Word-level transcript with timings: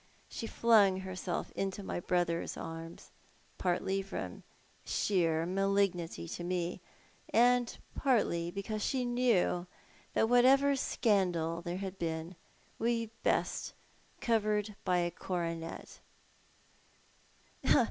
She 0.29 0.47
flung 0.47 1.01
herself 1.01 1.51
into 1.51 1.83
my 1.83 1.99
brother's 1.99 2.57
arms— 2.57 3.11
joartly 3.61 4.01
from 4.03 4.41
sheer 4.83 5.45
malignity 5.45 6.27
to 6.29 6.43
me, 6.43 6.81
and 7.31 7.77
partly 7.93 8.49
because 8.49 8.81
she 8.83 9.05
knew 9.05 9.67
that 10.15 10.27
whatever 10.27 10.75
scandal 10.75 11.61
there 11.61 11.77
had 11.77 11.99
been 11.99 12.35
would 12.79 12.85
be 12.87 13.11
best 13.21 13.73
covered 14.21 14.75
by 14.83 14.97
a 14.97 15.11
coronet." 15.11 15.99